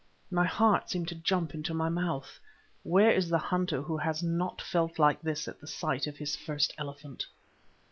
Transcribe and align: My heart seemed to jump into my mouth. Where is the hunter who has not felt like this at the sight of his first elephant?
My 0.31 0.47
heart 0.47 0.89
seemed 0.89 1.09
to 1.09 1.13
jump 1.23 1.53
into 1.53 1.75
my 1.75 1.87
mouth. 1.87 2.39
Where 2.81 3.11
is 3.11 3.29
the 3.29 3.37
hunter 3.37 3.83
who 3.83 3.97
has 3.97 4.23
not 4.23 4.59
felt 4.59 4.97
like 4.97 5.21
this 5.21 5.47
at 5.47 5.61
the 5.61 5.67
sight 5.67 6.07
of 6.07 6.17
his 6.17 6.35
first 6.35 6.73
elephant? 6.79 7.27